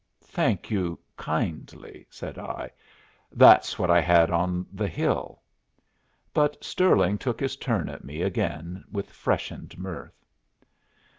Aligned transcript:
"Thank 0.25 0.71
you 0.71 0.97
kindly," 1.15 2.07
said 2.09 2.39
I. 2.39 2.71
"That's 3.31 3.77
what 3.77 3.91
I 3.91 4.01
had 4.01 4.31
on 4.31 4.65
the 4.73 4.87
hill." 4.87 5.43
But 6.33 6.63
Stirling 6.63 7.19
took 7.19 7.39
his 7.39 7.55
turn 7.55 7.87
at 7.87 8.03
me 8.03 8.23
again 8.23 8.83
with 8.91 9.11
freshened 9.11 9.77
mirth. 9.77 10.25